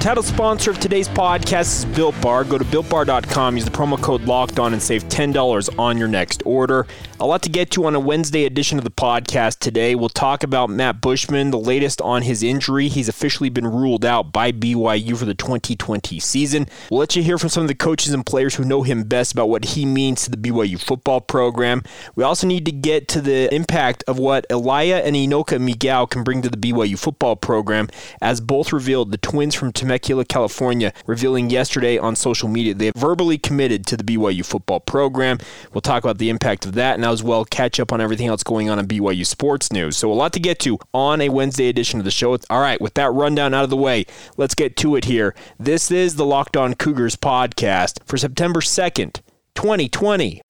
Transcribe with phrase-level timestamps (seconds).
[0.00, 2.44] Title sponsor of today's podcast is Built Bar.
[2.44, 6.42] Go to builtbar.com, use the promo code locked on, and save $10 on your next
[6.46, 6.86] order.
[7.20, 9.94] A lot to get to on a Wednesday edition of the podcast today.
[9.94, 12.88] We'll talk about Matt Bushman, the latest on his injury.
[12.88, 16.66] He's officially been ruled out by BYU for the 2020 season.
[16.90, 19.32] We'll let you hear from some of the coaches and players who know him best
[19.32, 21.82] about what he means to the BYU football program.
[22.14, 26.24] We also need to get to the impact of what Elia and Enoka Migao can
[26.24, 27.90] bring to the BYU football program,
[28.22, 32.94] as both revealed the twins from Temecula, California, revealing yesterday on social media they have
[32.94, 35.38] verbally committed to the BYU football program.
[35.72, 38.42] We'll talk about the impact of that and as well catch up on everything else
[38.42, 39.96] going on in BYU sports news.
[39.96, 42.36] So a lot to get to on a Wednesday edition of the show.
[42.48, 44.06] All right, with that rundown out of the way,
[44.36, 45.34] let's get to it here.
[45.58, 49.20] This is the Locked On Cougars podcast for September 2nd,
[49.54, 50.42] 2020.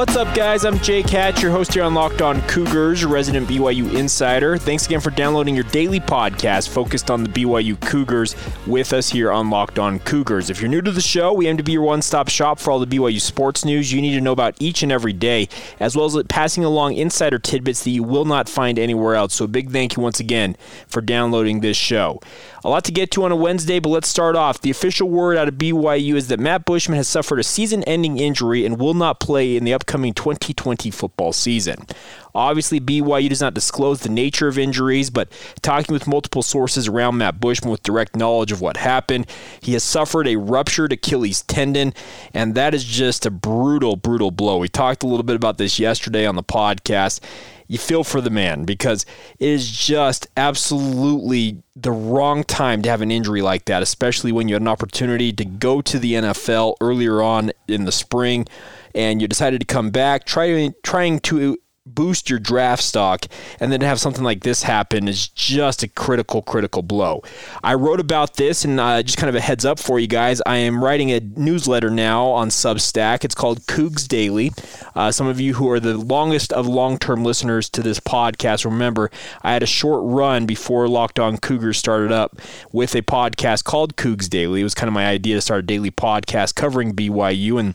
[0.00, 0.64] What's up, guys?
[0.64, 4.56] I'm Jake Hatch, your host here on Locked On Cougars, resident BYU insider.
[4.56, 8.34] Thanks again for downloading your daily podcast focused on the BYU Cougars
[8.66, 10.48] with us here on Locked On Cougars.
[10.48, 12.70] If you're new to the show, we aim to be your one stop shop for
[12.70, 15.94] all the BYU sports news you need to know about each and every day, as
[15.94, 19.34] well as passing along insider tidbits that you will not find anywhere else.
[19.34, 20.56] So, a big thank you once again
[20.88, 22.20] for downloading this show.
[22.62, 24.60] A lot to get to on a Wednesday, but let's start off.
[24.60, 28.18] The official word out of BYU is that Matt Bushman has suffered a season ending
[28.18, 31.86] injury and will not play in the upcoming 2020 football season.
[32.34, 37.16] Obviously, BYU does not disclose the nature of injuries, but talking with multiple sources around
[37.16, 39.26] Matt Bushman with direct knowledge of what happened,
[39.62, 41.94] he has suffered a ruptured Achilles tendon,
[42.34, 44.58] and that is just a brutal, brutal blow.
[44.58, 47.20] We talked a little bit about this yesterday on the podcast
[47.70, 49.06] you feel for the man because
[49.38, 54.48] it is just absolutely the wrong time to have an injury like that, especially when
[54.48, 58.48] you had an opportunity to go to the NFL earlier on in the spring
[58.92, 61.58] and you decided to come back, trying trying to
[61.94, 63.26] boost your draft stock,
[63.58, 67.22] and then to have something like this happen is just a critical, critical blow.
[67.62, 70.40] I wrote about this, and uh, just kind of a heads up for you guys.
[70.46, 73.24] I am writing a newsletter now on Substack.
[73.24, 74.52] It's called Cougs Daily.
[74.94, 79.10] Uh, some of you who are the longest of long-term listeners to this podcast remember
[79.42, 82.40] I had a short run before Locked On Cougars started up
[82.72, 84.60] with a podcast called Cougs Daily.
[84.60, 87.74] It was kind of my idea to start a daily podcast covering BYU and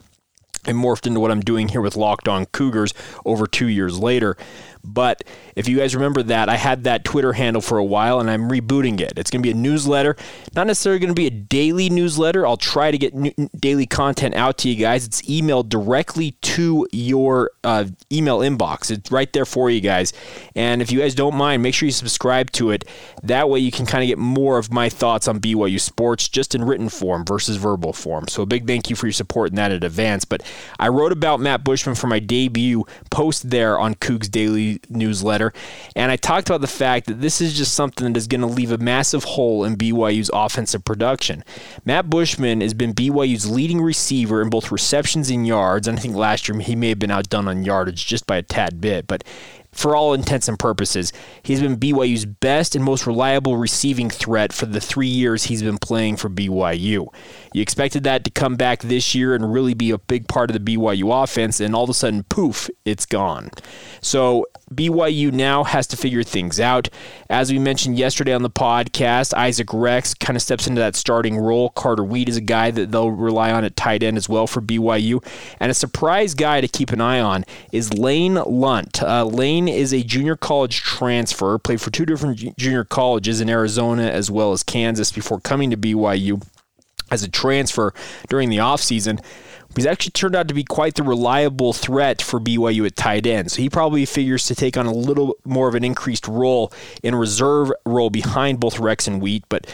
[0.67, 2.93] it morphed into what I'm doing here with Locked On Cougars
[3.25, 4.35] over two years later.
[4.85, 5.23] But
[5.55, 8.49] if you guys remember that, I had that Twitter handle for a while and I'm
[8.49, 9.13] rebooting it.
[9.17, 10.15] It's going to be a newsletter,
[10.55, 12.45] not necessarily going to be a daily newsletter.
[12.45, 15.05] I'll try to get new, daily content out to you guys.
[15.05, 18.91] It's emailed directly to your uh, email inbox.
[18.91, 20.13] It's right there for you guys.
[20.55, 22.85] And if you guys don't mind, make sure you subscribe to it.
[23.23, 26.55] That way you can kind of get more of my thoughts on BYU sports just
[26.55, 28.27] in written form versus verbal form.
[28.27, 30.25] So a big thank you for your support in that in advance.
[30.25, 30.43] But
[30.79, 35.53] I wrote about Matt Bushman for my debut post there on Cougs Daily newsletter,
[35.95, 38.47] and I talked about the fact that this is just something that is going to
[38.47, 41.43] leave a massive hole in BYU's offensive production.
[41.85, 46.15] Matt Bushman has been BYU's leading receiver in both receptions and yards, and I think
[46.15, 49.23] last year he may have been outdone on yardage just by a tad bit, but
[49.75, 51.11] for all intents and purposes.
[51.43, 55.77] He's been BYU's best and most reliable receiving threat for the three years he's been
[55.77, 57.07] playing for BYU.
[57.53, 60.53] You expected that to come back this year and really be a big part of
[60.53, 63.51] the BYU offense, and all of a sudden, poof, it's gone.
[64.01, 66.89] So BYU now has to figure things out.
[67.29, 71.37] As we mentioned yesterday on the podcast, Isaac Rex kind of steps into that starting
[71.37, 71.69] role.
[71.69, 74.61] Carter Wheat is a guy that they'll rely on at tight end as well for
[74.61, 75.25] BYU.
[75.59, 79.01] And a surprise guy to keep an eye on is Lane Lunt.
[79.01, 84.03] Uh, Lane is a junior college transfer, played for two different junior colleges in Arizona
[84.03, 86.41] as well as Kansas before coming to BYU
[87.11, 87.93] as a transfer
[88.29, 89.23] during the offseason.
[89.75, 93.51] He's actually turned out to be quite the reliable threat for BYU at tight end.
[93.51, 96.71] So he probably figures to take on a little more of an increased role
[97.03, 99.43] in reserve role behind both Rex and Wheat.
[99.49, 99.67] But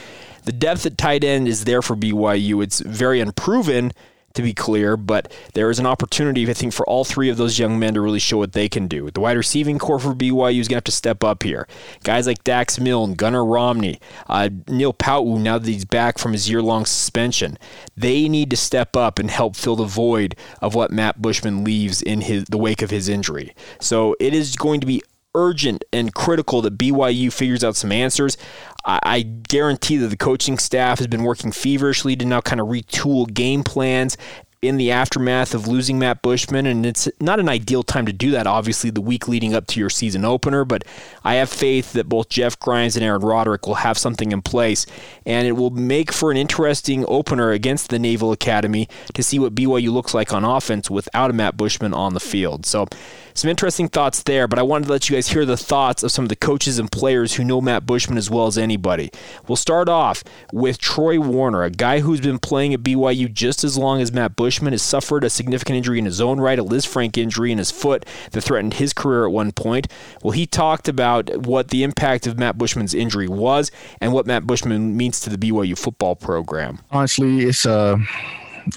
[0.45, 2.63] the depth at tight end is there for BYU.
[2.63, 3.91] It's very unproven
[4.33, 7.59] to be clear, but there is an opportunity, I think, for all three of those
[7.59, 9.09] young men to really show what they can do.
[9.11, 11.67] The wide receiving corps for BYU is going to have to step up here.
[12.03, 16.49] Guys like Dax Milne, Gunnar Romney, uh, Neil Pau'u, now that he's back from his
[16.49, 17.57] year long suspension,
[17.95, 22.01] they need to step up and help fill the void of what Matt Bushman leaves
[22.01, 23.55] in his the wake of his injury.
[23.79, 25.01] So it is going to be
[25.35, 28.37] urgent and critical that BYU figures out some answers.
[28.85, 32.67] I, I guarantee that the coaching staff has been working feverishly to now kind of
[32.67, 34.17] retool game plans
[34.61, 38.29] in the aftermath of losing Matt Bushman, and it's not an ideal time to do
[38.31, 40.83] that, obviously, the week leading up to your season opener, but
[41.23, 44.85] I have faith that both Jeff Grimes and Aaron Roderick will have something in place,
[45.25, 49.55] and it will make for an interesting opener against the Naval Academy to see what
[49.55, 52.67] BYU looks like on offense without a Matt Bushman on the field.
[52.67, 52.85] So,
[53.33, 56.11] some interesting thoughts there, but I wanted to let you guys hear the thoughts of
[56.11, 59.09] some of the coaches and players who know Matt Bushman as well as anybody.
[59.47, 63.77] We'll start off with Troy Warner, a guy who's been playing at BYU just as
[63.77, 67.17] long as Matt Bushman, has suffered a significant injury in his own right, a Lisfranc
[67.17, 69.87] injury in his foot that threatened his career at one point.
[70.23, 74.45] Well, he talked about what the impact of Matt Bushman's injury was and what Matt
[74.45, 76.79] Bushman means to the BYU football program.
[76.91, 77.97] Honestly, it's uh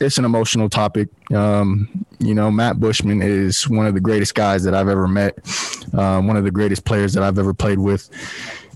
[0.00, 1.08] it's an emotional topic.
[1.32, 1.88] Um,
[2.18, 5.38] you know, Matt Bushman is one of the greatest guys that I've ever met,
[5.92, 8.08] uh, one of the greatest players that I've ever played with,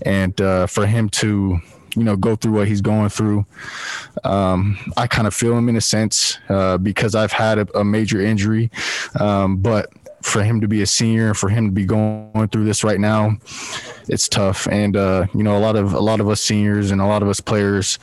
[0.05, 1.59] and uh, for him to
[1.95, 3.43] you know go through what he's going through
[4.23, 7.83] um, i kind of feel him in a sense uh, because i've had a, a
[7.83, 8.69] major injury.
[9.19, 9.89] Um, but
[10.21, 12.99] for him to be a senior and for him to be going through this right
[12.99, 13.37] now
[14.09, 14.67] it's tough.
[14.67, 17.21] And uh, you know a lot of a lot of us seniors and a lot
[17.21, 17.97] of us players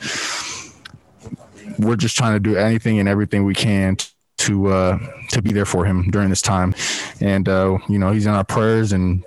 [1.77, 3.97] we're just trying to do anything and everything we can
[4.37, 6.75] to uh, to be there for him during this time.
[7.19, 9.23] And uh, you know, he's in our prayers and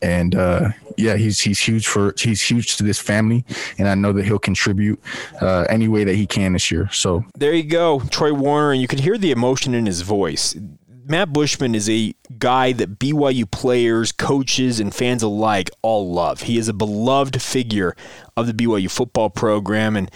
[0.00, 3.44] and uh, yeah, he's he's huge for he's huge to this family,
[3.78, 5.00] and I know that he'll contribute
[5.40, 6.88] uh, any way that he can this year.
[6.92, 10.56] So there you go, Troy Warner, and you can hear the emotion in his voice.
[11.04, 16.42] Matt Bushman is a guy that BYU players, coaches, and fans alike all love.
[16.42, 17.96] He is a beloved figure
[18.36, 20.10] of the BYU football program, and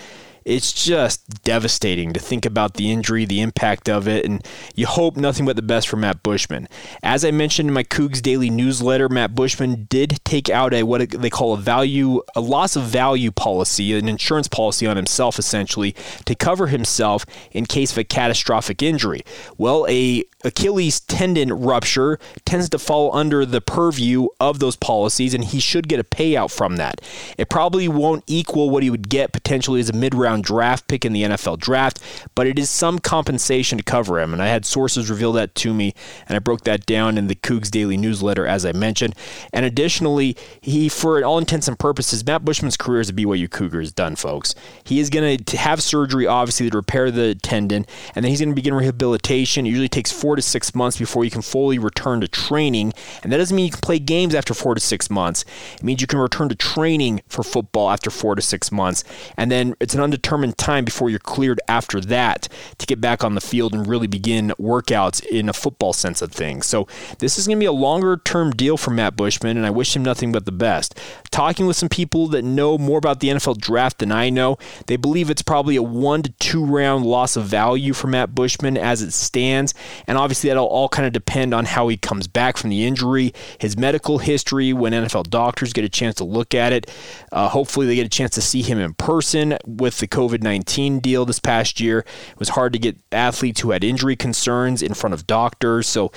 [0.46, 4.46] it's just devastating to think about the injury, the impact of it, and
[4.76, 6.68] you hope nothing but the best for Matt Bushman.
[7.02, 11.10] As I mentioned in my Cougs Daily newsletter, Matt Bushman did take out a what
[11.10, 15.96] they call a value, a loss of value policy, an insurance policy on himself essentially
[16.26, 19.22] to cover himself in case of a catastrophic injury.
[19.58, 25.42] Well, a Achilles tendon rupture tends to fall under the purview of those policies, and
[25.42, 27.00] he should get a payout from that.
[27.36, 31.04] It probably won't equal what he would get potentially as a mid round draft pick
[31.04, 32.00] in the NFL draft,
[32.34, 34.32] but it is some compensation to cover him.
[34.32, 35.94] And I had sources reveal that to me,
[36.28, 39.14] and I broke that down in the Cougs Daily newsletter, as I mentioned.
[39.52, 43.80] And additionally, he, for all intents and purposes, Matt Bushman's career as a BYU Cougar
[43.80, 44.54] is done, folks.
[44.84, 48.50] He is going to have surgery, obviously, to repair the tendon, and then he's going
[48.50, 49.66] to begin rehabilitation.
[49.66, 52.92] It usually takes four to six months before you can fully return to training.
[53.22, 55.44] And that doesn't mean you can play games after four to six months.
[55.74, 59.04] It means you can return to training for football after four to six months.
[59.36, 60.25] And then it's an undetermined
[60.56, 64.52] time before you're cleared after that to get back on the field and really begin
[64.58, 66.66] workouts in a football sense of things.
[66.66, 66.86] So
[67.18, 69.94] this is going to be a longer term deal for Matt Bushman, and I wish
[69.94, 70.98] him nothing but the best.
[71.30, 74.96] Talking with some people that know more about the NFL draft than I know, they
[74.96, 79.02] believe it's probably a one to two round loss of value for Matt Bushman as
[79.02, 79.74] it stands.
[80.06, 83.32] And obviously, that'll all kind of depend on how he comes back from the injury,
[83.58, 86.90] his medical history, when NFL doctors get a chance to look at it.
[87.32, 91.00] Uh, hopefully, they get a chance to see him in person with the COVID 19
[91.00, 91.98] deal this past year.
[91.98, 95.86] It was hard to get athletes who had injury concerns in front of doctors.
[95.86, 96.10] So,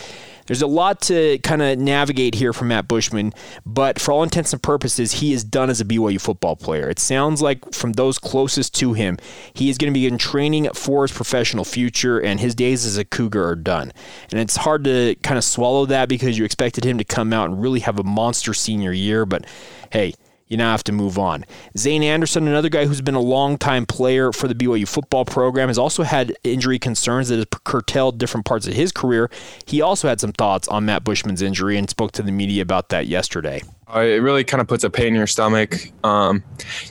[0.49, 3.33] there's a lot to kind of navigate here from Matt Bushman,
[3.67, 6.89] but for all intents and purposes, he is done as a BYU football player.
[6.89, 9.19] It sounds like from those closest to him,
[9.53, 12.97] he is going to be in training for his professional future, and his days as
[12.97, 13.91] a Cougar are done.
[14.31, 17.51] And it's hard to kind of swallow that because you expected him to come out
[17.51, 19.45] and really have a monster senior year, but
[19.91, 20.15] hey,
[20.49, 21.45] you now have to move on.
[21.77, 25.77] Zayne Anderson, another guy who's been a long-time player for the BYU football program, has
[25.77, 29.29] also had injury concerns that has curtailed different parts of his career.
[29.65, 32.89] He also had some thoughts on Matt Bushman's injury and spoke to the media about
[32.89, 33.61] that yesterday.
[33.93, 35.91] Uh, it really kind of puts a pain in your stomach.
[36.03, 36.43] Um,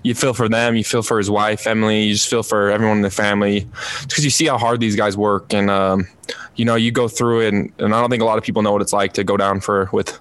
[0.03, 2.97] you feel for them, you feel for his wife, Emily, you just feel for everyone
[2.97, 3.69] in the family
[4.03, 5.55] because you see how hard these guys work.
[5.55, 6.09] And, um,
[6.57, 8.63] you know, you go through it, and, and, I don't think a lot of people
[8.63, 10.19] know what it's like to go down for with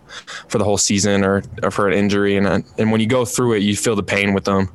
[0.48, 2.38] for the whole season or, or for an injury.
[2.38, 4.70] And and when you go through it, you feel the pain with them.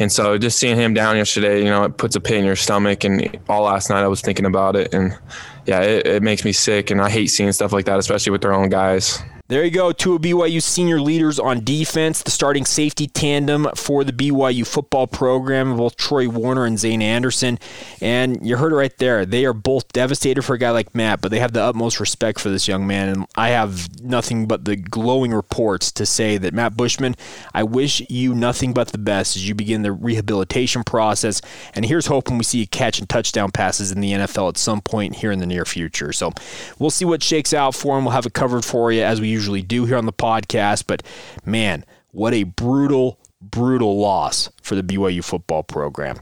[0.00, 2.56] And so just seeing him down yesterday, you know, it puts a pain in your
[2.56, 3.04] stomach.
[3.04, 5.16] And all last night I was thinking about it, and
[5.64, 6.90] yeah, it, it makes me sick.
[6.90, 9.22] And I hate seeing stuff like that, especially with their own guys.
[9.48, 9.92] There you go.
[9.92, 15.06] Two of BYU senior leaders on defense, the starting safety tandem for the BYU football
[15.06, 17.60] program, both Troy Warner and Zayne Anderson.
[18.00, 19.24] And you heard it right there.
[19.24, 22.40] They are both devastated for a guy like Matt, but they have the utmost respect
[22.40, 23.08] for this young man.
[23.08, 27.14] And I have nothing but the glowing reports to say that Matt Bushman,
[27.54, 31.40] I wish you nothing but the best as you begin the rehabilitation process.
[31.72, 35.14] And here's hoping we see you catching touchdown passes in the NFL at some point
[35.14, 36.12] here in the near future.
[36.12, 36.32] So
[36.80, 38.04] we'll see what shakes out for him.
[38.04, 40.84] We'll have it covered for you as we usually do here on the podcast.
[40.86, 41.02] But
[41.44, 46.16] man, what a brutal, brutal loss for the BYU football program.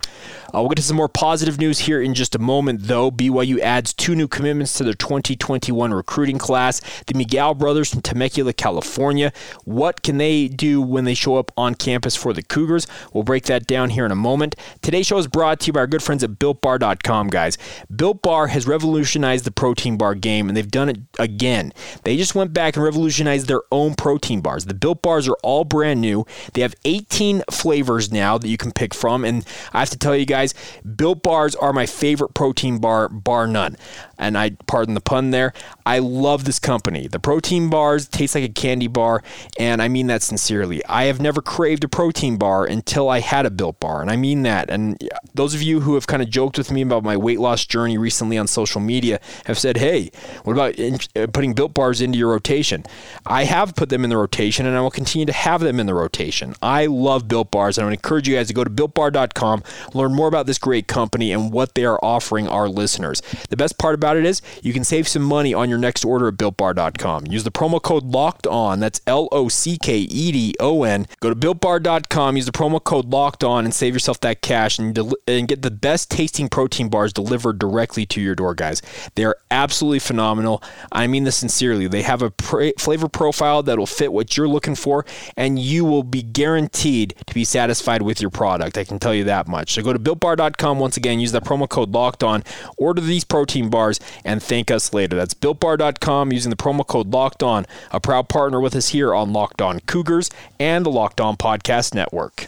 [0.55, 3.11] Uh, we'll get to some more positive news here in just a moment, though.
[3.11, 6.81] BYU adds two new commitments to their 2021 recruiting class.
[7.07, 9.33] The Migao brothers from Temecula, California.
[9.65, 12.87] What can they do when they show up on campus for the Cougars?
[13.13, 14.55] We'll break that down here in a moment.
[14.83, 17.59] Today's show is brought to you by our good friends at BuiltBar.com, guys.
[17.95, 21.73] Built Bar has revolutionized the protein bar game, and they've done it again.
[22.05, 24.67] They just went back and revolutionized their own protein bars.
[24.67, 26.27] The Built Bars are all brand new.
[26.53, 30.15] They have 18 flavors now that you can pick from, and I have to tell
[30.15, 30.55] you guys, guys,
[30.97, 33.77] Built Bars are my favorite protein bar, bar none.
[34.19, 35.53] And I pardon the pun there.
[35.87, 37.09] I love this company.
[37.09, 39.23] The protein bars taste like a candy bar,
[39.59, 40.85] and I mean that sincerely.
[40.87, 44.17] I have never craved a protein bar until I had a Built Bar, and I
[44.17, 44.71] mean that.
[44.71, 44.99] And
[45.35, 47.99] those of you who have kind of joked with me about my weight loss journey
[47.99, 50.11] recently on social media have said, "Hey,
[50.45, 52.85] what about in, uh, putting Built Bars into your rotation?"
[53.27, 55.87] I have put them in the rotation, and I will continue to have them in
[55.87, 56.55] the rotation.
[56.63, 59.63] I love Built Bars, and I would encourage you guys to go to BuiltBar.com,
[59.93, 63.23] learn more about this great company and what they are offering our listeners.
[63.51, 66.29] The best part about it is you can save some money on your next order
[66.29, 67.27] at builtbar.com.
[67.27, 68.81] Use the promo code locked on.
[68.81, 71.07] That's L O C K E D O N.
[71.21, 74.95] Go to builtbar.com, use the promo code locked on, and save yourself that cash and,
[74.95, 78.83] del- and get the best tasting protein bars delivered directly to your door, guys.
[79.15, 80.63] They are absolutely phenomenal.
[80.93, 81.89] I mean this sincerely.
[81.89, 82.33] They have a
[82.79, 85.05] flavor profile that will fit what you're looking for,
[85.37, 88.79] and you will be guaranteed to be satisfied with your product.
[88.79, 89.75] I can tell you that much.
[89.75, 91.21] So go to built builtbar.com once again.
[91.21, 92.45] Use that promo code locked on.
[92.77, 95.17] Order these protein bars and thank us later.
[95.17, 97.67] That's builtbar.com using the promo code locked on.
[97.91, 101.95] A proud partner with us here on Locked On Cougars and the Locked On Podcast
[101.95, 102.47] Network.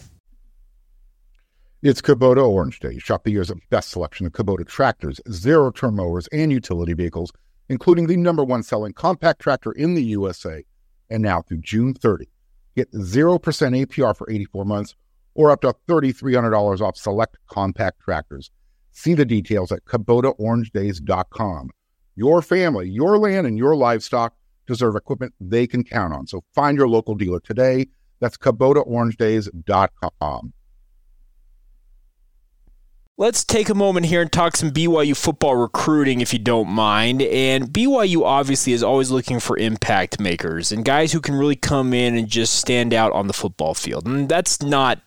[1.82, 2.98] It's Kubota Orange Day.
[2.98, 7.32] Shop the year's best selection of Kubota tractors, zero turn mowers, and utility vehicles,
[7.68, 10.64] including the number one selling compact tractor in the USA.
[11.10, 12.28] And now through June 30,
[12.74, 14.94] get 0% APR for 84 months
[15.36, 18.50] or up to $3,300 off select compact tractors.
[18.92, 21.70] See the details at KubotaOrangeDays.com.
[22.16, 24.34] Your family, your land, and your livestock
[24.66, 26.26] deserve equipment they can count on.
[26.26, 27.88] So find your local dealer today.
[28.20, 30.52] That's KubotaOrangeDays.com.
[33.18, 37.22] Let's take a moment here and talk some BYU football recruiting, if you don't mind.
[37.22, 41.94] And BYU obviously is always looking for impact makers and guys who can really come
[41.94, 44.06] in and just stand out on the football field.
[44.06, 45.00] And that's not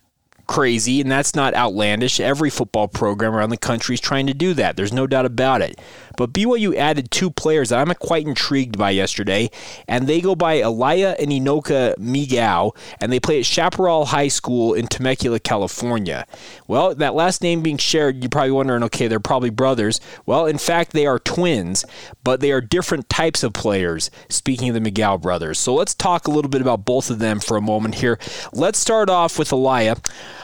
[0.50, 2.20] crazy, and that's not outlandish.
[2.20, 4.76] Every football program around the country is trying to do that.
[4.76, 5.80] There's no doubt about it.
[6.20, 9.50] But BYU added two players that I'm quite intrigued by yesterday,
[9.88, 14.74] and they go by Elia and Enoka Migao, and they play at Chaparral High School
[14.74, 16.26] in Temecula, California.
[16.68, 20.02] Well, that last name being shared, you're probably wondering, okay, they're probably brothers.
[20.26, 21.86] Well, in fact, they are twins,
[22.22, 25.58] but they are different types of players, speaking of the Migao brothers.
[25.58, 28.20] So let's talk a little bit about both of them for a moment here.
[28.52, 29.96] Let's start off with Elia.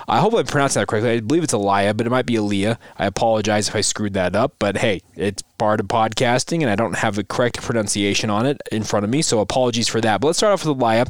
[0.07, 1.09] I hope I pronounced that correctly.
[1.09, 2.77] I believe it's Elia, but it might be Aaliyah.
[2.97, 6.75] I apologize if I screwed that up, but hey, it's part of podcasting, and I
[6.75, 10.21] don't have the correct pronunciation on it in front of me, so apologies for that.
[10.21, 11.07] But let's start off with Elia,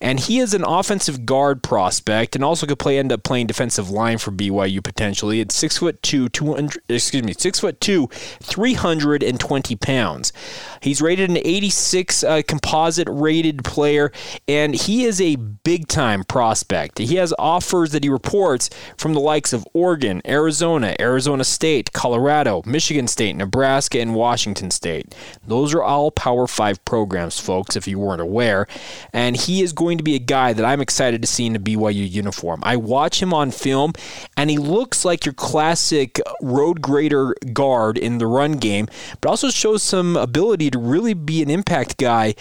[0.00, 3.90] and he is an offensive guard prospect, and also could play end up playing defensive
[3.90, 5.40] line for BYU potentially.
[5.40, 6.82] It's six foot two, two hundred.
[6.88, 8.06] Excuse me, six foot two,
[8.40, 10.32] three hundred and twenty pounds.
[10.80, 14.12] He's rated an 86 uh, composite rated player,
[14.46, 16.98] and he is a big time prospect.
[16.98, 22.62] He has offers that he reports from the likes of Oregon, Arizona, Arizona State, Colorado,
[22.64, 23.87] Michigan State, Nebraska.
[23.88, 25.14] Nebraska and Washington State.
[25.46, 28.66] Those are all Power 5 programs, folks, if you weren't aware.
[29.12, 31.60] And he is going to be a guy that I'm excited to see in a
[31.60, 32.60] BYU uniform.
[32.62, 33.92] I watch him on film,
[34.36, 38.88] and he looks like your classic road grader guard in the run game,
[39.20, 42.34] but also shows some ability to really be an impact guy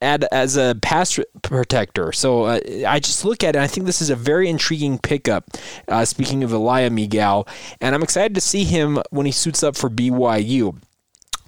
[0.00, 2.12] at, as a pass protector.
[2.12, 3.56] So uh, I just look at it.
[3.56, 5.44] And I think this is a very intriguing pickup.
[5.86, 7.48] Uh, speaking of Elia Migao,
[7.80, 10.76] and I'm excited to see him when he suits up for BYU.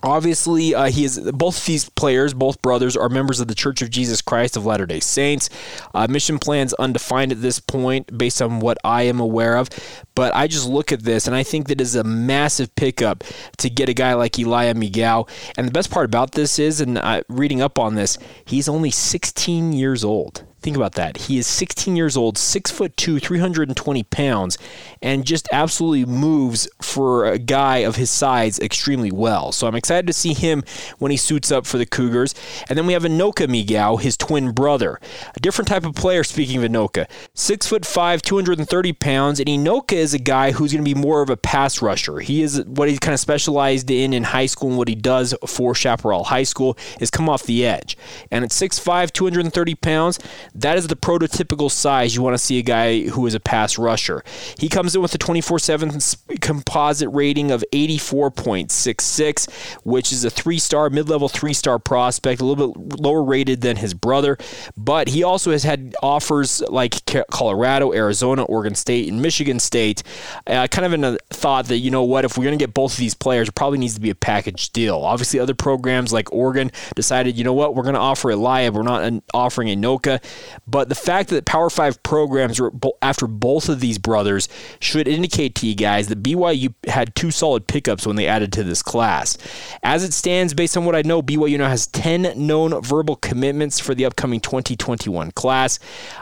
[0.02, 3.90] Obviously, uh, he is both these players, both brothers, are members of the Church of
[3.90, 5.50] Jesus Christ of Latter Day Saints.
[5.95, 9.69] Uh, mission plans undefined at this point, based on what I am aware of.
[10.14, 13.25] But I just look at this and I think that is a massive pickup
[13.59, 15.28] to get a guy like Elia Migao.
[15.57, 18.90] And the best part about this is, and uh, reading up on this, he's only
[18.90, 20.45] 16 years old.
[20.62, 21.17] Think about that.
[21.17, 24.59] He is 16 years old, six foot two, 320 pounds,
[25.00, 29.52] and just absolutely moves for a guy of his size extremely well.
[29.52, 30.62] So I'm excited to see him
[30.99, 32.35] when he suits up for the Cougars.
[32.69, 35.00] And then we have Enoka Migao, his twin brother,
[35.35, 36.23] a different type of player.
[36.25, 40.85] Speaking of Enoka, six foot five, 230 pounds, and Enoka is a guy who's going
[40.85, 42.19] to be more of a pass rusher.
[42.19, 45.35] He is what he kind of specialized in in high school, and what he does
[45.47, 47.97] for Chaparral High School is come off the edge.
[48.31, 50.19] And at 6'5", 230 pounds
[50.54, 53.78] that is the prototypical size you want to see a guy who is a pass
[53.78, 54.25] rusher.
[54.59, 55.99] He comes in with a 24 7
[56.40, 59.50] composite rating of 84.66,
[59.85, 63.61] which is a three star, mid level three star prospect, a little bit lower rated
[63.61, 64.37] than his brother.
[64.76, 66.95] But he also has had offers like
[67.30, 70.02] Colorado, Arizona, Oregon State, and Michigan State.
[70.47, 72.75] Uh, kind of in a thought that, you know what, if we're going to get
[72.75, 74.97] both of these players, it probably needs to be a package deal.
[74.97, 78.83] Obviously, other programs like Oregon decided, you know what, we're going to offer Elia, we're
[78.83, 80.23] not offering Enoka.
[80.66, 84.49] But the fact that Power Five programs were after both of these brothers
[84.80, 88.62] should indicate to you guys that BYU had two solid pickups when they added to
[88.62, 89.37] this class.
[89.82, 93.78] As it stands, based on what I know, BYU now has 10 known verbal commitments
[93.78, 95.78] for the upcoming 2021 class.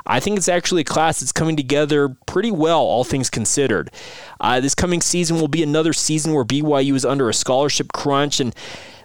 [0.06, 3.90] I think it's actually a class that's coming together pretty well, all things considered.
[4.40, 8.40] Uh, this coming season will be another season where BYU is under a scholarship crunch
[8.40, 8.54] and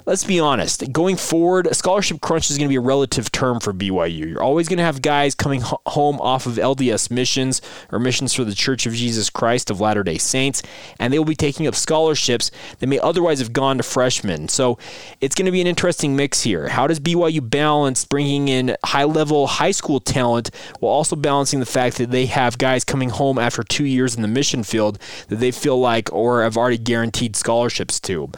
[0.06, 3.60] let's be honest, going forward, a scholarship crunch is going to be a relative term
[3.60, 4.30] for BYU.
[4.30, 8.44] You're always going to have guys coming home off of LDS missions or missions for
[8.44, 10.62] the Church of Jesus Christ of Latter day Saints,
[11.00, 14.50] and they will be taking up scholarships that may otherwise have gone to freshmen.
[14.50, 14.78] So
[15.22, 16.70] it's going to be an interesting mix here.
[16.70, 21.66] How does BYU balance bringing in high level high school talent while also balancing the
[21.66, 25.38] fact that they have guys coming home after two years in the mission field that
[25.38, 28.30] they feel like or have already guaranteed scholarships to?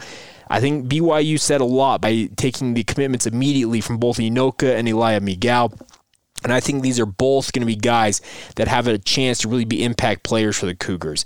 [0.48, 4.88] I think BYU said a lot by taking the commitments immediately from both Enoka and
[4.88, 5.78] Elia Migao.
[6.44, 8.20] And I think these are both going to be guys
[8.54, 11.24] that have a chance to really be impact players for the Cougars.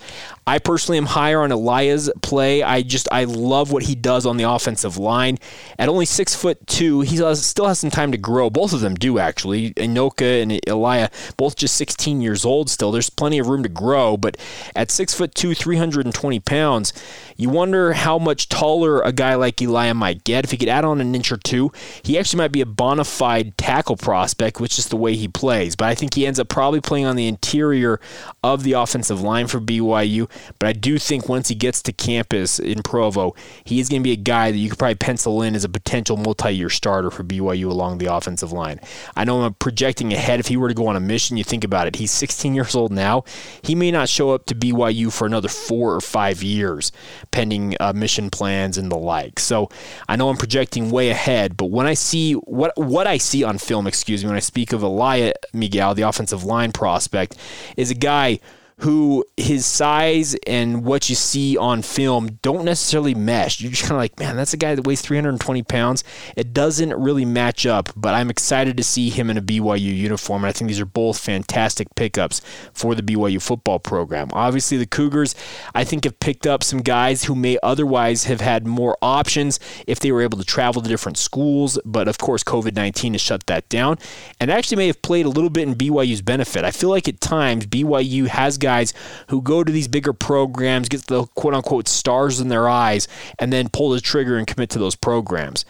[0.51, 2.61] I personally am higher on Elia's play.
[2.65, 5.39] I just I love what he does on the offensive line.
[5.79, 8.51] At only six foot two, he still has some time to grow.
[8.51, 9.73] Both of them do actually.
[9.75, 12.91] Enoka and Elia, both just 16 years old still.
[12.91, 14.17] There's plenty of room to grow.
[14.17, 14.39] But
[14.75, 16.93] at six foot two, 320 pounds,
[17.37, 20.43] you wonder how much taller a guy like Elia might get.
[20.43, 21.71] If he could add on an inch or two,
[22.03, 25.77] he actually might be a bona fide tackle prospect, which is the way he plays.
[25.77, 28.01] But I think he ends up probably playing on the interior
[28.43, 30.29] of the offensive line for BYU.
[30.59, 34.05] But I do think once he gets to campus in Provo, he is going to
[34.05, 37.11] be a guy that you could probably pencil in as a potential multi year starter
[37.11, 38.81] for BYU along the offensive line.
[39.17, 40.41] I know I'm projecting ahead.
[40.41, 41.97] If he were to go on a mission, you think about it.
[41.97, 43.25] He's 16 years old now.
[43.63, 46.93] He may not show up to BYU for another four or five years,
[47.31, 49.39] pending uh, mission plans and the like.
[49.39, 49.69] So
[50.09, 53.59] I know I'm projecting way ahead, but when I see what what I see on
[53.59, 57.37] film, excuse me, when I speak of Elia Migao, the offensive line prospect,
[57.77, 58.41] is a guy
[58.81, 63.61] who his size and what you see on film don't necessarily mesh.
[63.61, 66.03] You're just kind of like, man, that's a guy that weighs 320 pounds.
[66.35, 70.45] It doesn't really match up, but I'm excited to see him in a BYU uniform.
[70.45, 72.41] And I think these are both fantastic pickups
[72.73, 74.31] for the BYU football program.
[74.33, 75.35] Obviously, the Cougars,
[75.75, 80.01] I think, have picked up some guys who may otherwise have had more options if
[80.01, 81.79] they were able to travel to different schools.
[81.85, 83.99] But of course, COVID 19 has shut that down
[84.41, 86.65] and actually may have played a little bit in BYU's benefit.
[86.65, 88.95] I feel like at times BYU has got guys
[89.29, 93.53] who go to these bigger programs, get the quote unquote stars in their eyes, and
[93.53, 95.65] then pull the trigger and commit to those programs.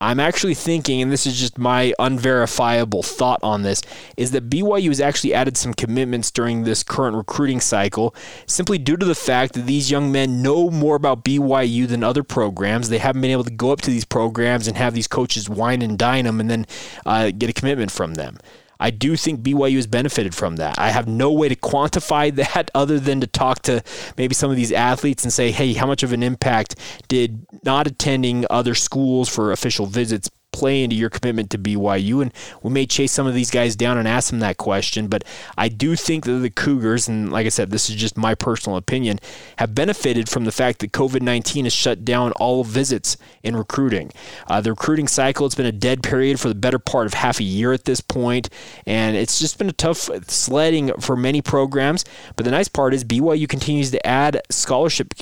[0.00, 3.82] I'm actually thinking, and this is just my unverifiable thought on this,
[4.16, 8.14] is that BYU has actually added some commitments during this current recruiting cycle
[8.46, 12.22] simply due to the fact that these young men know more about BYU than other
[12.22, 12.88] programs.
[12.88, 15.82] They haven't been able to go up to these programs and have these coaches wine
[15.82, 16.66] and dine them and then
[17.04, 18.38] uh, get a commitment from them.
[18.80, 20.78] I do think BYU has benefited from that.
[20.78, 23.82] I have no way to quantify that other than to talk to
[24.16, 26.76] maybe some of these athletes and say, hey, how much of an impact
[27.08, 32.22] did not attending other schools for official visits play into your commitment to BYU?
[32.22, 35.08] And we may chase some of these guys down and ask them that question.
[35.08, 35.24] But
[35.56, 38.76] I do think that the Cougars, and like I said, this is just my personal
[38.76, 39.20] opinion,
[39.58, 44.10] have benefited from the fact that COVID 19 has shut down all visits in recruiting.
[44.46, 47.40] Uh, the recruiting cycle, it's been a dead period for the better part of half
[47.40, 48.48] a year at this point,
[48.86, 52.04] and it's just been a tough sledding for many programs.
[52.36, 55.14] But the nice part is BYU continues to add scholarship,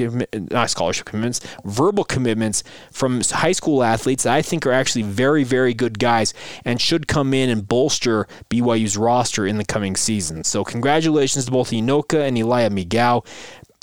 [0.51, 5.26] not scholarship commitments, verbal commitments from high school athletes that I think are actually very,
[5.27, 6.33] very very good guys
[6.65, 10.45] and should come in and bolster BYU's roster in the coming season.
[10.45, 13.27] So congratulations to both Enoka and Elia Migao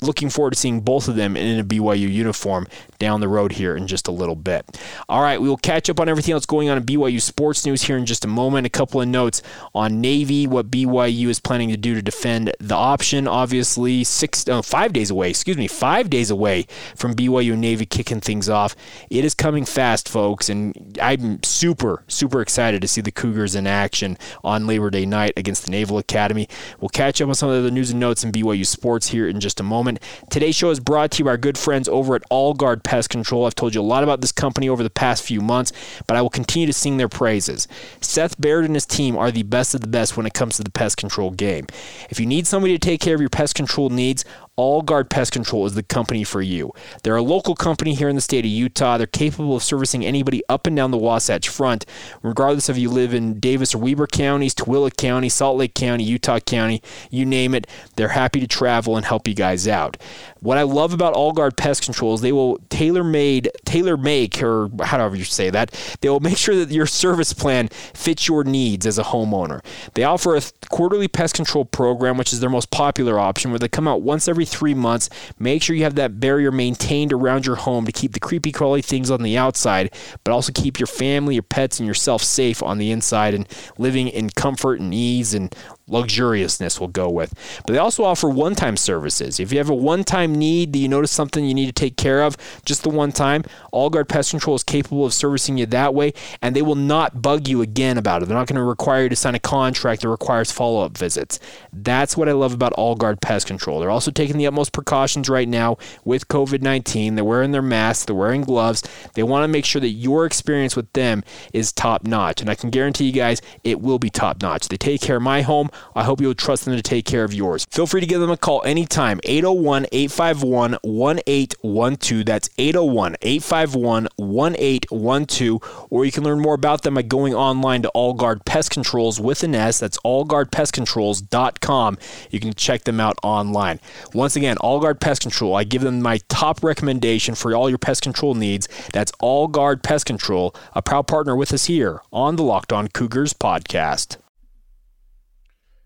[0.04, 2.66] looking forward to seeing both of them in a BYU uniform
[2.98, 4.64] down the road here in just a little bit.
[5.08, 7.82] All right, we will catch up on everything else going on in BYU sports news
[7.82, 8.66] here in just a moment.
[8.66, 9.42] A couple of notes
[9.74, 13.26] on Navy, what BYU is planning to do to defend the option.
[13.28, 15.30] Obviously, six, uh, five days away.
[15.30, 18.76] Excuse me, five days away from BYU Navy kicking things off.
[19.10, 23.66] It is coming fast, folks, and I'm super, super excited to see the Cougars in
[23.66, 26.48] action on Labor Day night against the Naval Academy.
[26.80, 29.40] We'll catch up on some of the news and notes in BYU sports here in
[29.40, 29.93] just a moment.
[30.30, 33.10] Today's show is brought to you by our good friends over at All Guard Pest
[33.10, 33.46] Control.
[33.46, 35.72] I've told you a lot about this company over the past few months,
[36.06, 37.68] but I will continue to sing their praises.
[38.00, 40.64] Seth Baird and his team are the best of the best when it comes to
[40.64, 41.66] the pest control game.
[42.10, 44.24] If you need somebody to take care of your pest control needs,
[44.56, 46.72] all Guard Pest Control is the company for you.
[47.02, 48.98] They're a local company here in the state of Utah.
[48.98, 51.86] They're capable of servicing anybody up and down the Wasatch Front,
[52.22, 56.40] regardless if you live in Davis or Weber counties, Tooele County, Salt Lake County, Utah
[56.40, 57.66] County, you name it.
[57.96, 59.96] They're happy to travel and help you guys out.
[60.44, 64.42] What I love about All Guard Pest Control is they will tailor made, tailor make,
[64.42, 65.70] or however you say that,
[66.02, 69.64] they will make sure that your service plan fits your needs as a homeowner.
[69.94, 73.68] They offer a quarterly pest control program, which is their most popular option, where they
[73.68, 75.08] come out once every three months.
[75.38, 78.82] Make sure you have that barrier maintained around your home to keep the creepy, crawly
[78.82, 82.76] things on the outside, but also keep your family, your pets, and yourself safe on
[82.76, 85.56] the inside and living in comfort and ease and
[85.88, 87.34] luxuriousness will go with.
[87.66, 89.38] But they also offer one time services.
[89.38, 91.96] If you have a one time need that you notice something you need to take
[91.96, 95.66] care of, just the one time, All Guard Pest Control is capable of servicing you
[95.66, 98.26] that way, and they will not bug you again about it.
[98.26, 101.38] They're not going to require you to sign a contract that requires follow up visits.
[101.72, 103.80] That's what I love about All Guard Pest Control.
[103.80, 107.14] They're also taking the utmost precautions right now with COVID 19.
[107.14, 108.82] They're wearing their masks, they're wearing gloves.
[109.14, 112.40] They want to make sure that your experience with them is top notch.
[112.40, 114.68] And I can guarantee you guys it will be top notch.
[114.68, 115.70] They take care of my home.
[115.94, 117.66] I hope you'll trust them to take care of yours.
[117.70, 122.24] Feel free to give them a call anytime, 801 851 1812.
[122.24, 125.86] That's 801 851 1812.
[125.90, 129.20] Or you can learn more about them by going online to All Guard Pest Controls
[129.20, 129.78] with an S.
[129.78, 131.98] That's allguardpestcontrols.com.
[132.30, 133.80] You can check them out online.
[134.12, 135.54] Once again, All Guard Pest Control.
[135.54, 138.68] I give them my top recommendation for all your pest control needs.
[138.92, 142.88] That's All Guard Pest Control, a proud partner with us here on the Locked On
[142.88, 144.16] Cougars podcast.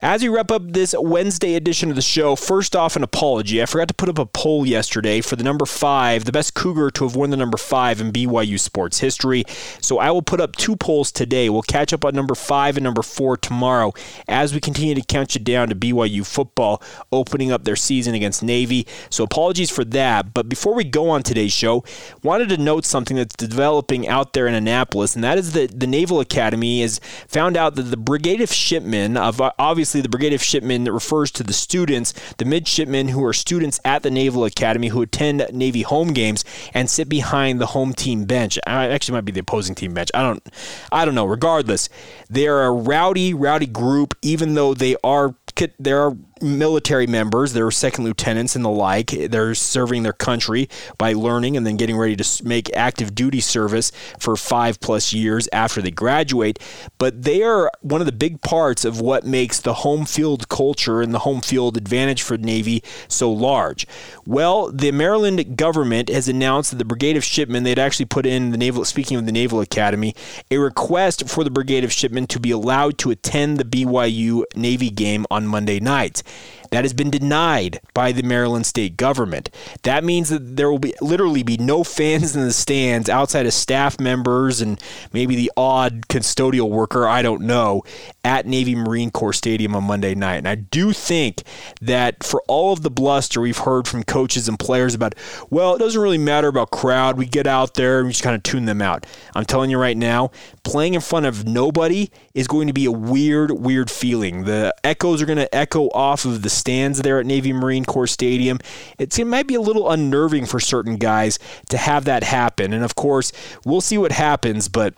[0.00, 3.60] As we wrap up this Wednesday edition of the show, first off, an apology.
[3.60, 6.92] I forgot to put up a poll yesterday for the number five, the best Cougar
[6.92, 9.42] to have won the number five in BYU sports history.
[9.80, 11.50] So I will put up two polls today.
[11.50, 13.92] We'll catch up on number five and number four tomorrow
[14.28, 16.80] as we continue to count you down to BYU football
[17.10, 18.86] opening up their season against Navy.
[19.10, 20.32] So apologies for that.
[20.32, 21.82] But before we go on today's show,
[22.22, 25.88] wanted to note something that's developing out there in Annapolis, and that is that the
[25.88, 30.40] Naval Academy has found out that the Brigade of Midshipmen of obviously the Brigade of
[30.48, 34.88] Midshipmen that refers to the students, the midshipmen who are students at the Naval Academy
[34.88, 38.58] who attend Navy home games and sit behind the home team bench.
[38.66, 40.10] I Actually, might be the opposing team bench.
[40.14, 40.42] I don't,
[40.90, 41.26] I don't know.
[41.26, 41.88] Regardless,
[42.30, 44.14] they are a rowdy, rowdy group.
[44.22, 45.34] Even though they are,
[45.78, 49.10] there are military members, there are second lieutenants and the like.
[49.10, 53.90] They're serving their country by learning and then getting ready to make active duty service
[54.18, 56.58] for five plus years after they graduate.
[56.98, 61.02] But they are one of the big parts of what makes the home field culture
[61.02, 63.86] and the home field advantage for Navy so large.
[64.26, 68.50] Well, the Maryland government has announced that the Brigade of Midshipmen, they'd actually put in
[68.50, 70.14] the Naval, speaking of the Naval Academy,
[70.50, 74.90] a request for the Brigade of Midshipmen to be allowed to attend the BYU Navy
[74.90, 76.22] game on Monday night.
[76.70, 79.50] That has been denied by the Maryland state government.
[79.82, 83.52] That means that there will be literally be no fans in the stands outside of
[83.52, 87.82] staff members and maybe the odd custodial worker, I don't know,
[88.24, 90.36] at Navy Marine Corps Stadium on Monday night.
[90.36, 91.42] And I do think
[91.80, 95.14] that for all of the bluster we've heard from coaches and players about,
[95.50, 97.16] well, it doesn't really matter about crowd.
[97.16, 99.06] We get out there and we just kind of tune them out.
[99.34, 100.30] I'm telling you right now,
[100.64, 104.44] playing in front of nobody is going to be a weird, weird feeling.
[104.44, 108.06] The echoes are going to echo off of the stands there at Navy Marine Corps
[108.06, 108.58] Stadium.
[108.98, 111.38] It's, it might be a little unnerving for certain guys
[111.70, 112.72] to have that happen.
[112.72, 113.32] And of course,
[113.64, 114.94] we'll see what happens, but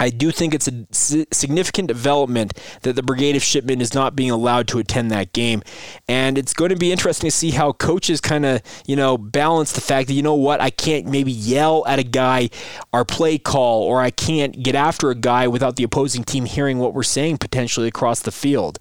[0.00, 0.86] I do think it's a
[1.32, 5.62] significant development that the Brigade of Midshipmen is not being allowed to attend that game.
[6.08, 9.72] And it's going to be interesting to see how coaches kind of, you know, balance
[9.72, 12.50] the fact that, you know what, I can't maybe yell at a guy
[12.92, 16.78] our play call or I can't get after a guy without the opposing team hearing
[16.78, 18.78] what we're saying potentially across the field.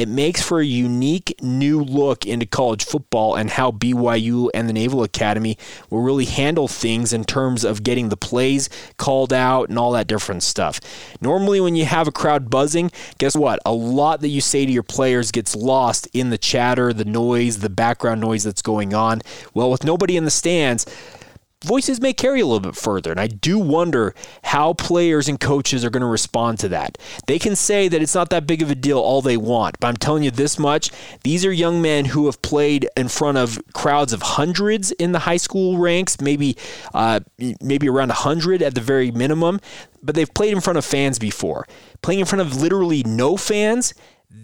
[0.00, 4.72] It makes for a unique new look into college football and how BYU and the
[4.72, 5.58] Naval Academy
[5.90, 10.06] will really handle things in terms of getting the plays called out and all that
[10.06, 10.80] different stuff.
[11.20, 13.60] Normally, when you have a crowd buzzing, guess what?
[13.66, 17.58] A lot that you say to your players gets lost in the chatter, the noise,
[17.58, 19.20] the background noise that's going on.
[19.52, 20.86] Well, with nobody in the stands,
[21.64, 23.10] voices may carry a little bit further.
[23.10, 26.96] And I do wonder how players and coaches are going to respond to that.
[27.26, 29.88] They can say that it's not that big of a deal all they want, but
[29.88, 30.90] I'm telling you this much
[31.22, 35.20] these are young men who have played in front of crowds of hundreds in the
[35.20, 36.56] high school ranks, maybe,
[36.94, 37.20] uh,
[37.60, 39.60] maybe around 100 at the very minimum,
[40.02, 41.66] but they've played in front of fans before.
[42.02, 43.92] Playing in front of literally no fans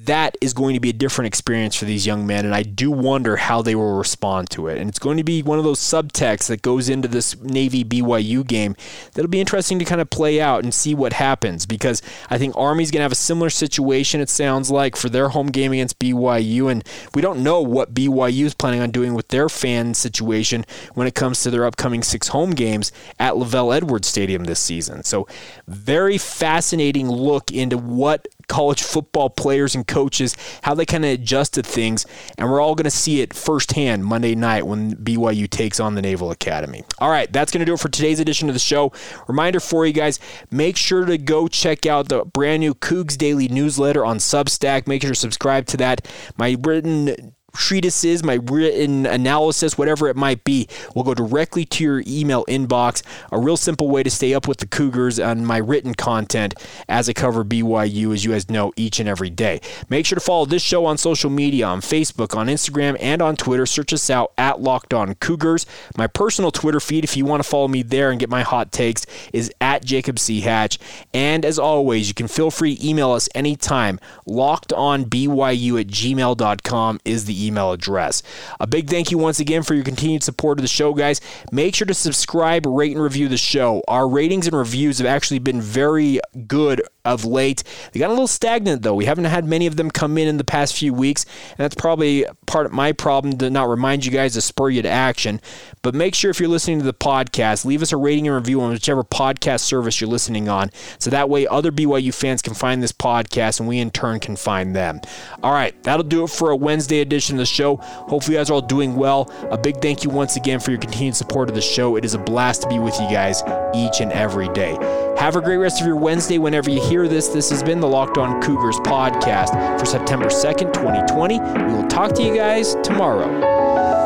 [0.06, 2.90] that is going to be a different experience for these young men, and I do
[2.90, 4.78] wonder how they will respond to it.
[4.78, 8.44] And it's going to be one of those subtexts that goes into this Navy BYU
[8.44, 8.74] game
[9.12, 12.56] that'll be interesting to kind of play out and see what happens because I think
[12.56, 16.00] Army's going to have a similar situation, it sounds like, for their home game against
[16.00, 16.70] BYU.
[16.70, 21.06] And we don't know what BYU is planning on doing with their fan situation when
[21.06, 25.04] it comes to their upcoming six home games at LaVell Edwards Stadium this season.
[25.04, 25.28] So,
[25.68, 31.66] very fascinating look into what college football players and coaches, how they kind of adjusted
[31.66, 32.06] things.
[32.38, 36.02] And we're all going to see it firsthand Monday night when BYU takes on the
[36.02, 36.84] Naval Academy.
[36.98, 38.92] All right, that's going to do it for today's edition of the show.
[39.28, 43.48] Reminder for you guys make sure to go check out the brand new Cougs Daily
[43.48, 44.86] newsletter on Substack.
[44.86, 46.06] Make sure to subscribe to that.
[46.36, 52.02] My written treatises, my written analysis, whatever it might be, will go directly to your
[52.06, 53.02] email inbox.
[53.32, 56.54] A real simple way to stay up with the Cougars on my written content
[56.88, 59.60] as I cover BYU, as you guys know, each and every day.
[59.88, 63.36] Make sure to follow this show on social media on Facebook, on Instagram, and on
[63.36, 63.66] Twitter.
[63.66, 65.66] Search us out at Locked On Cougars.
[65.96, 68.72] My personal Twitter feed, if you want to follow me there and get my hot
[68.72, 70.40] takes, is at Jacob C.
[70.40, 70.78] Hatch.
[71.12, 73.98] And as always, you can feel free to email us anytime.
[74.26, 78.22] Locked on BYU at gmail.com is the email address.
[78.60, 81.20] A big thank you once again for your continued support of the show, guys.
[81.52, 83.82] Make sure to subscribe, rate, and review the show.
[83.88, 87.62] Our ratings and reviews have actually been very good of late.
[87.92, 88.94] They got a little stagnant though.
[88.94, 91.74] We haven't had many of them come in in the past few weeks, and that's
[91.74, 95.40] probably part of my problem to not remind you guys to spur you to action.
[95.82, 98.60] But make sure if you're listening to the podcast, leave us a rating and review
[98.60, 102.82] on whichever podcast service you're listening on, so that way other BYU fans can find
[102.82, 105.00] this podcast, and we in turn can find them.
[105.42, 107.76] All right, that'll do it for a Wednesday edition of the show.
[107.76, 109.30] Hopefully, you guys are all doing well.
[109.50, 111.96] A big thank you once again for your continued support of the show.
[111.96, 113.42] It is a blast to be with you guys
[113.74, 114.76] each and every day.
[115.18, 117.28] Have a great rest of your Wednesday whenever you hear this.
[117.28, 121.40] This has been the Locked On Cougars podcast for September 2nd, 2020.
[121.40, 124.05] We will talk to you guys tomorrow.